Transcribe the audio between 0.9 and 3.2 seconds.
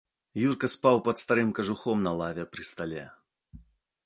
пад старым кажухом на лаве пры стале.